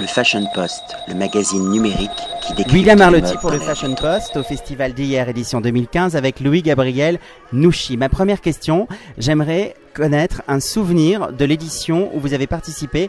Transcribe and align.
Le 0.00 0.06
Fashion 0.06 0.44
Post, 0.52 0.96
le 1.06 1.14
magazine 1.14 1.70
numérique 1.70 2.10
qui 2.42 2.52
décrit 2.54 2.78
William 2.78 3.00
Arlotti 3.00 3.34
pour 3.40 3.50
le 3.52 3.60
Fashion 3.60 3.94
Post 3.94 4.36
au 4.36 4.42
festival 4.42 4.92
d'hier 4.92 5.28
édition 5.28 5.60
2015 5.60 6.16
avec 6.16 6.40
Louis 6.40 6.62
Gabriel 6.62 7.20
Nouchi. 7.52 7.96
Ma 7.96 8.08
première 8.08 8.40
question, 8.40 8.88
j'aimerais 9.18 9.76
connaître 9.92 10.42
un 10.48 10.58
souvenir 10.58 11.32
de 11.32 11.44
l'édition 11.44 12.10
où 12.12 12.18
vous 12.18 12.34
avez 12.34 12.48
participé 12.48 13.08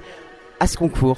à 0.59 0.67
ce 0.67 0.77
concours. 0.77 1.17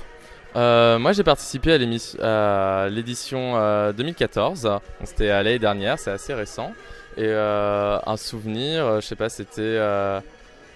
Euh, 0.56 1.00
moi 1.00 1.12
j'ai 1.12 1.24
participé 1.24 1.74
à 1.74 2.88
l'édition 2.90 3.92
2014, 3.92 4.66
euh, 4.66 4.80
c'était 5.04 5.28
l'année 5.28 5.60
dernière, 5.60 6.00
c'est 6.00 6.12
assez 6.12 6.34
récent. 6.34 6.72
Et 7.18 7.26
euh, 7.26 8.00
un 8.06 8.16
souvenir, 8.16 9.02
je 9.02 9.06
sais 9.06 9.18
pas, 9.18 9.28
c'était 9.28 9.78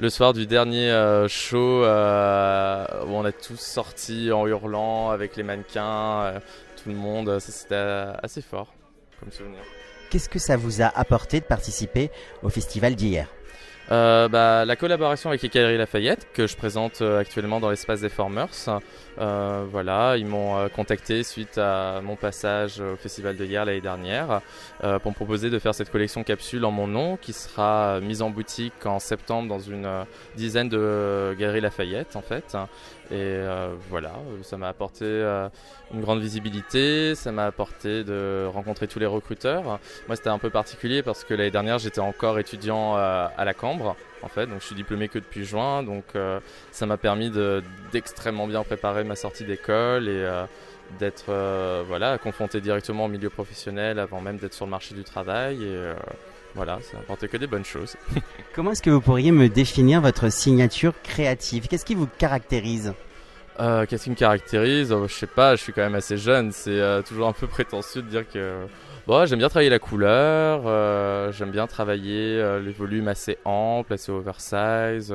le 0.02 0.10
soir 0.10 0.34
du 0.34 0.48
dernier 0.48 0.90
euh, 0.90 1.28
show 1.28 1.84
euh, 1.84 2.86
où 3.06 3.10
on 3.12 3.24
a 3.24 3.32
tous 3.32 3.60
sorti 3.60 4.32
en 4.32 4.48
hurlant 4.48 5.12
avec 5.12 5.36
les 5.36 5.44
mannequins, 5.44 6.24
euh, 6.24 6.40
tout 6.82 6.90
le 6.90 6.96
monde. 6.96 7.38
C'était 7.40 7.76
assez 8.24 8.42
fort 8.42 8.74
comme 9.20 9.32
souvenir. 9.32 9.60
Qu'est-ce 10.10 10.28
que 10.28 10.40
ça 10.40 10.58
vous 10.58 10.82
a 10.82 10.88
apporté 10.88 11.40
de 11.40 11.46
participer 11.46 12.10
au 12.42 12.50
festival 12.50 12.96
d'hier? 12.96 13.28
Euh, 13.92 14.28
bah, 14.28 14.66
La 14.66 14.76
collaboration 14.76 15.30
avec 15.30 15.42
les 15.42 15.50
Galeries 15.50 15.78
Lafayette, 15.78 16.28
que 16.34 16.48
je 16.48 16.56
présente 16.56 17.02
euh, 17.02 17.20
actuellement 17.20 17.60
dans 17.60 17.70
l'espace 17.70 18.02
des 18.02 18.10
Formers. 18.10 18.48
Euh, 19.20 19.66
voilà, 19.70 20.18
ils 20.18 20.26
m'ont 20.26 20.58
euh, 20.58 20.68
contacté 20.70 21.24
suite 21.24 21.58
à 21.58 22.02
mon 22.02 22.16
passage 22.16 22.80
au 22.80 22.96
festival 22.96 23.38
de 23.38 23.46
hier 23.46 23.66
l'année 23.66 23.82
dernière 23.82 24.42
pour 24.80 25.12
me 25.12 25.16
proposer 25.16 25.50
de 25.50 25.60
faire 25.60 25.76
cette 25.76 25.92
collection 25.92 26.24
capsule 26.24 26.66
en 26.66 26.72
mon 26.72 26.88
nom 26.88 27.18
qui 27.18 27.34
sera 27.34 28.00
mise 28.00 28.22
en 28.22 28.30
boutique 28.30 28.86
en 28.86 29.00
septembre 29.00 29.48
dans 29.48 29.60
une 29.60 29.88
dizaine 30.36 30.70
de 30.70 31.36
Galeries 31.38 31.62
Lafayette 31.62 32.16
en 32.16 32.22
fait. 32.22 32.56
Et 33.12 33.42
voilà, 33.90 34.14
ça 34.44 34.58
m'a 34.58 34.70
apporté 34.70 35.06
une 35.94 36.02
grande 36.02 36.22
visibilité, 36.22 37.14
ça 37.16 37.32
m'a 37.32 37.46
apporté 37.46 38.04
de 38.04 38.46
rencontrer 38.46 38.88
tous 38.88 39.00
les 39.00 39.06
recruteurs. 39.06 39.64
Moi, 40.08 40.16
c'était 40.16 40.30
un 40.30 40.40
peu 40.40 40.50
particulier 40.50 41.04
parce 41.04 41.24
que 41.24 41.34
l'année 41.34 41.52
dernière, 41.52 41.78
j'étais 41.78 42.00
encore 42.00 42.40
étudiant 42.40 42.96
à 42.96 43.44
la 43.44 43.54
Cambre 43.54 43.96
en 44.24 44.28
fait. 44.28 44.48
Donc 44.48 44.62
je 44.62 44.66
suis 44.66 44.76
diplômé 44.76 45.08
que 45.08 45.20
depuis 45.20 45.46
juin, 45.46 45.84
donc 45.84 46.04
euh, 46.16 46.40
ça 46.72 46.86
m'a 46.86 46.98
permis 46.98 47.32
d'extrêmement 47.92 48.48
bien 48.48 48.64
préparer 48.64 49.04
ma 49.04 49.16
sortie 49.16 49.44
d'école 49.44 50.08
et 50.08 50.12
euh, 50.12 50.46
d'être 51.00 51.26
euh, 51.30 51.84
voilà 51.88 52.18
confronté 52.18 52.62
directement 52.62 53.06
au 53.06 53.08
milieu 53.08 53.30
professionnel 53.30 54.00
avant 54.00 54.22
même 54.22 54.38
d'être 54.38 54.54
sur 54.54 54.66
le 54.66 54.72
marché 54.72 54.94
du 54.94 55.04
travail 55.04 55.60
voilà, 56.56 56.80
ça 56.82 56.98
n'a 56.98 57.00
apporté 57.00 57.28
que 57.28 57.38
des 57.38 57.48
bonnes 57.48 57.66
choses. 57.66 57.96
Comment 58.56 58.72
est-ce 58.72 58.82
que 58.82 58.90
vous 58.90 59.02
pourriez 59.02 59.32
me 59.32 59.50
définir 59.50 60.02
votre 60.02 60.32
signature 60.32 60.94
créative? 61.04 61.68
Qu'est-ce 61.68 61.86
qui 61.86 61.96
vous 61.96 62.08
caractérise? 62.08 62.94
Qu'est-ce 63.88 64.06
qui 64.06 64.10
me 64.10 64.16
caractérise? 64.16 64.92
Oh, 64.92 65.08
Je 65.08 65.14
sais 65.14 65.28
pas, 65.28 65.56
je 65.56 65.62
suis 65.62 65.72
quand 65.72 65.84
même 65.84 65.94
assez 65.94 66.18
jeune. 66.18 66.52
C'est 66.52 67.04
toujours 67.04 67.28
un 67.28 67.34
peu 67.34 67.46
prétentieux 67.46 68.02
de 68.02 68.08
dire 68.08 68.28
que 68.28 68.66
Bon, 69.08 69.26
j'aime 69.26 69.40
bien 69.40 69.50
travailler 69.50 69.72
la 69.72 69.80
couleur, 69.80 70.62
euh, 70.68 71.32
j'aime 71.32 71.50
bien 71.50 71.66
travailler 71.66 72.38
euh, 72.40 72.60
les 72.60 72.72
volumes 72.72 73.08
assez 73.08 73.40
amples, 73.46 73.94
assez 73.94 74.12
oversize. 74.12 75.14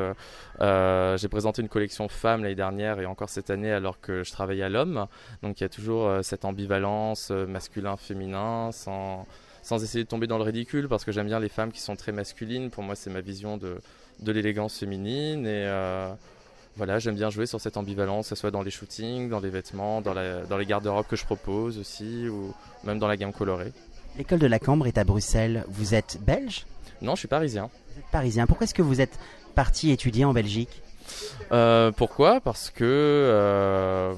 Euh, 0.61 1.17
j'ai 1.17 1.29
présenté 1.29 1.63
une 1.63 1.69
collection 1.69 2.09
femmes 2.09 2.43
l'année 2.43 2.57
dernière 2.57 2.99
et 2.99 3.07
encore 3.07 3.29
cette 3.29 3.49
année 3.49 3.71
alors 3.71 4.01
que 4.01 4.25
je 4.25 4.33
travaille 4.33 4.61
à 4.63 4.69
l'homme. 4.69 5.07
Donc 5.45 5.61
il 5.61 5.63
y 5.63 5.67
a 5.67 5.69
toujours 5.69 6.11
cette 6.23 6.45
ambivalence 6.45 7.31
masculin-féminin 7.31 8.73
sans, 8.73 9.25
sans 9.67 9.83
essayer 9.83 10.05
de 10.05 10.09
tomber 10.09 10.29
dans 10.29 10.39
le 10.39 10.45
ridicule 10.45 10.87
parce 10.89 11.05
que 11.05 11.11
j'aime 11.11 11.27
bien 11.27 11.41
les 11.41 11.49
femmes 11.49 11.73
qui 11.73 11.81
sont 11.81 11.97
très 11.97 12.13
masculines. 12.13 12.71
Pour 12.71 12.85
moi, 12.85 12.95
c'est 12.95 13.11
ma 13.11 13.21
vision 13.21 13.57
de, 13.57 13.79
de 14.21 14.33
l'élégance 14.33 14.79
féminine 14.79 15.45
et 15.45 15.69
voilà, 16.77 16.99
j'aime 16.99 17.17
bien 17.17 17.31
jouer 17.31 17.47
sur 17.47 17.61
cette 17.61 17.77
ambivalence, 17.77 18.29
que 18.29 18.37
ce 18.37 18.41
soit 18.41 18.51
dans 18.51 18.63
les 18.63 18.71
shootings, 18.71 19.29
dans 19.29 19.41
les 19.41 19.49
vêtements, 19.51 20.03
dans, 20.03 20.15
dans 20.15 20.59
les 20.59 20.67
garde-robes 20.67 21.07
que 21.07 21.17
je 21.17 21.25
propose 21.25 21.79
aussi, 21.79 22.29
ou 22.29 22.55
même 22.85 22.99
dans 22.99 23.09
la 23.09 23.17
gamme 23.17 23.33
colorée. 23.33 23.73
L'école 24.19 24.39
de 24.39 24.47
la 24.47 24.59
Cambre 24.59 24.87
est 24.87 24.99
à 24.99 25.05
Bruxelles. 25.05 25.65
Vous 25.69 25.95
êtes 25.95 26.19
belge? 26.21 26.67
Non, 27.03 27.15
je 27.15 27.21
suis 27.21 27.29
parisien. 27.29 27.71
Vous 27.95 28.01
êtes 28.01 28.11
parisien. 28.13 28.47
Pourquoi 28.47 28.65
est-ce 28.65 28.75
que 28.75 28.83
vous 28.83 29.01
êtes 29.01 29.19
parti 29.55 29.91
étudier 29.91 30.25
en 30.27 30.33
Belgique? 30.33 30.83
Euh, 31.53 31.93
Pourquoi? 31.93 32.41
Parce 32.41 32.71
que 32.71 32.85
euh, 32.85 34.15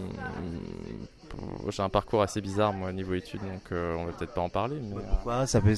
j'ai 1.71 1.83
un 1.83 1.89
parcours 1.89 2.23
assez 2.23 2.41
bizarre 2.41 2.73
moi 2.73 2.93
niveau 2.93 3.15
études 3.15 3.41
donc 3.41 3.73
euh, 3.73 3.97
on 3.97 4.07
va 4.07 4.13
peut-être 4.13 4.35
pas 4.35 4.41
en 4.41 4.49
parler 4.49 4.77
mais... 4.83 5.03
pourquoi 5.09 5.47
ça 5.47 5.61
peut 5.61 5.75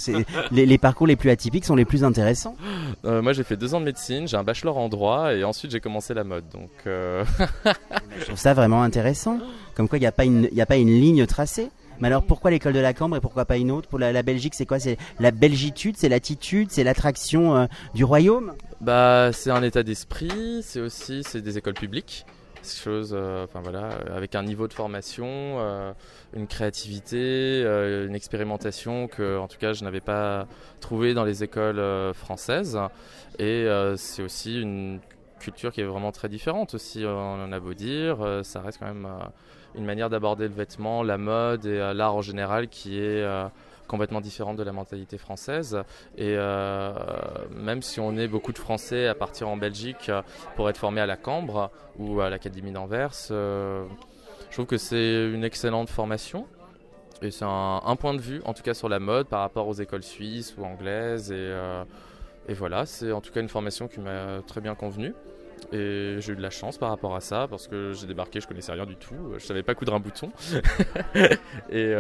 les, 0.51 0.67
les, 0.67 0.79
parcours 0.79 1.07
les 1.07 1.17
plus 1.17 1.31
atypiques 1.31 1.65
sont 1.65 1.77
les 1.77 1.85
plus 1.85 2.05
intéressants. 2.05 2.57
Euh, 3.05 3.23
moi 3.23 3.33
j'ai 3.33 3.45
fait 3.45 3.57
deux 3.57 3.75
ans 3.75 3.81
de 3.81 3.85
médecine 3.85 4.29
j'ai 4.29 4.37
un 4.37 4.45
bachelor 4.45 4.77
en 4.79 4.89
droit 4.89 5.35
et 5.35 5.45
ensuite 5.45 5.71
j'ai 5.71 5.81
commencé 5.81 6.15
la 6.15 6.25
mode 6.25 6.49
donc 6.53 6.71
euh, 6.87 7.25
je 8.19 8.25
trouve 8.25 8.39
ça 8.39 8.55
vraiment 8.55 8.83
intéressant. 8.83 9.39
Comme 9.75 9.89
quoi 9.89 9.99
il 9.99 10.03
n'y 10.03 10.07
a 10.07 10.13
pas 10.13 10.25
une 10.25 10.49
il 10.53 10.61
a 10.61 10.67
pas 10.67 10.77
une 10.77 10.89
ligne 10.89 11.27
tracée. 11.27 11.71
Mais 12.01 12.07
alors 12.07 12.23
pourquoi 12.23 12.51
l'école 12.51 12.73
de 12.73 12.81
la 12.81 12.95
Cambre 12.95 13.17
et 13.17 13.21
pourquoi 13.21 13.45
pas 13.45 13.59
une 13.59 13.71
autre? 13.71 13.87
Pour 13.87 13.99
la, 13.99 14.11
la 14.11 14.23
Belgique, 14.23 14.55
c'est 14.55 14.65
quoi? 14.65 14.79
C'est 14.79 14.97
la 15.19 15.33
belgitude, 15.33 15.97
c'est 15.99 16.09
l'attitude, 16.09 16.71
c'est 16.71 16.83
l'attraction 16.83 17.69
du 17.93 18.05
royaume? 18.05 18.55
Bah, 18.81 19.33
c'est 19.35 19.51
un 19.51 19.63
état 19.63 19.83
d'esprit. 19.83 20.63
C'est 20.63 20.81
aussi 20.81 21.23
c'est 21.25 21.43
des 21.43 21.59
écoles 21.59 21.75
publiques 21.75 22.25
chose, 22.65 23.13
euh, 23.13 23.45
enfin 23.45 23.61
voilà, 23.61 23.91
avec 24.15 24.35
un 24.35 24.43
niveau 24.43 24.69
de 24.69 24.73
formation, 24.73 25.27
euh, 25.29 25.93
une 26.35 26.47
créativité, 26.47 27.17
euh, 27.19 28.07
une 28.07 28.15
expérimentation 28.15 29.09
que, 29.09 29.39
en 29.39 29.49
tout 29.49 29.59
cas, 29.59 29.73
je 29.73 29.85
n'avais 29.85 30.01
pas 30.01 30.47
trouvé 30.81 31.15
dans 31.15 31.25
les 31.25 31.43
écoles 31.45 31.83
françaises. 32.15 32.79
Et 33.39 33.67
c'est 33.97 34.23
aussi 34.23 34.61
une 34.61 35.01
culture 35.39 35.73
qui 35.73 35.81
est 35.81 35.85
vraiment 35.85 36.13
très 36.13 36.29
différente 36.29 36.75
aussi, 36.75 37.05
on 37.07 37.43
en 37.43 37.53
a 37.53 37.61
beau 37.61 37.73
dire, 37.73 38.41
ça 38.43 38.61
reste 38.61 38.79
quand 38.79 38.93
même 38.93 39.09
une 39.75 39.85
manière 39.85 40.11
d'aborder 40.11 40.49
le 40.49 40.55
vêtement, 40.55 41.03
la 41.03 41.17
mode 41.17 41.65
et 41.65 41.79
l'art 41.95 42.15
en 42.15 42.21
général 42.21 42.69
qui 42.69 42.99
est 42.99 43.25
complètement 43.91 44.21
différente 44.21 44.57
de 44.57 44.63
la 44.63 44.73
mentalité 44.73 45.19
française. 45.19 45.83
Et 46.17 46.35
euh, 46.37 46.93
même 47.51 47.83
si 47.83 47.99
on 47.99 48.17
est 48.17 48.29
beaucoup 48.29 48.53
de 48.53 48.59
Français 48.59 49.09
à 49.09 49.17
partir 49.17 49.49
en 49.49 49.57
Belgique 49.57 50.09
euh, 50.09 50.23
pour 50.55 50.71
être 50.71 50.79
formés 50.79 51.01
à 51.01 51.07
la 51.07 51.17
Cambre 51.17 51.71
ou 51.99 52.21
à 52.21 52.31
l'Académie 52.31 52.71
d'Anvers, 52.71 53.13
euh, 53.33 53.85
je 54.49 54.55
trouve 54.55 54.67
que 54.67 54.79
c'est 54.79 55.29
une 55.35 55.43
excellente 55.43 55.91
formation. 55.91 56.47
Et 57.21 57.31
c'est 57.31 57.45
un, 57.45 57.97
point 57.97 58.15
de 58.15 58.21
vue, 58.21 58.41
en 58.47 58.55
tout 58.55 58.63
cas 58.63 58.73
sur 58.73 58.89
la 58.89 58.99
mode, 58.99 59.27
par 59.27 59.41
rapport 59.41 59.69
aux 59.69 59.75
écoles 59.75 60.03
suisses 60.03 60.57
ou 60.57 60.65
anglaises. 60.65 61.31
Et, 61.31 61.55
et 62.49 62.55
voilà, 62.55 62.87
c'est 62.87 63.13
en 63.13 63.21
tout 63.21 63.31
cas 63.31 63.43
une 63.43 63.51
formation 63.51 63.89
qui 63.89 64.01
m'a 64.01 64.41
très 64.47 64.63
bien 64.63 64.75
convenu. 64.75 65.13
Et 65.71 66.17
j'ai 66.21 66.33
eu 66.33 66.37
de 66.37 66.41
la 66.41 66.49
chance 66.49 66.79
par 66.79 66.89
rapport 66.89 67.15
à 67.15 67.21
ça 67.21 67.47
parce 67.47 67.69
que 67.69 67.93
j'ai 67.93 68.07
débarqué, 68.07 68.41
je 68.41 68.49
connaissais 68.49 68.73
rien 68.73 68.87
du 68.87 68.97
tout, 68.97 69.35
je 69.37 69.45
savais 69.45 69.63
pas 69.63 69.75
coudre 69.75 69.93
un 69.93 70.01
bouton. 70.01 70.33
et 71.71 71.93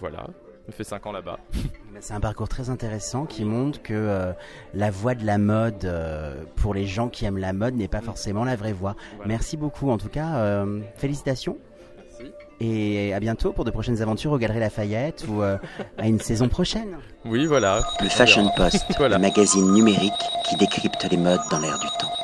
voilà, 0.00 0.24
fait 0.72 0.84
5 0.84 1.06
ans 1.06 1.12
là-bas. 1.12 1.38
C'est 2.00 2.14
un 2.14 2.20
parcours 2.20 2.48
très 2.48 2.70
intéressant 2.70 3.26
qui 3.26 3.44
montre 3.44 3.82
que 3.82 3.92
euh, 3.92 4.32
la 4.74 4.90
voie 4.90 5.14
de 5.14 5.24
la 5.26 5.38
mode 5.38 5.84
euh, 5.84 6.44
pour 6.56 6.72
les 6.72 6.86
gens 6.86 7.08
qui 7.08 7.24
aiment 7.24 7.38
la 7.38 7.52
mode 7.52 7.74
n'est 7.74 7.88
pas 7.88 8.00
forcément 8.00 8.44
la 8.44 8.56
vraie 8.56 8.72
voie. 8.72 8.96
Merci 9.26 9.56
beaucoup 9.56 9.90
en 9.90 9.98
tout 9.98 10.08
cas. 10.08 10.36
Euh, 10.36 10.80
félicitations. 10.96 11.58
Merci. 11.98 12.32
Et 12.60 13.12
à 13.12 13.20
bientôt 13.20 13.52
pour 13.52 13.64
de 13.64 13.70
prochaines 13.70 14.00
aventures 14.02 14.32
au 14.32 14.38
Galeries 14.38 14.60
Lafayette 14.60 15.26
ou 15.28 15.42
à 15.42 15.58
une 16.06 16.20
saison 16.20 16.48
prochaine. 16.48 16.96
Oui, 17.24 17.46
voilà. 17.46 17.80
Le 18.00 18.08
Fashion 18.08 18.50
Post, 18.56 18.86
le 18.98 19.18
magazine 19.18 19.72
numérique 19.72 20.12
qui 20.48 20.56
décrypte 20.56 21.06
les 21.10 21.16
modes 21.16 21.40
dans 21.50 21.58
l'air 21.58 21.78
du 21.78 21.86
temps. 21.98 22.19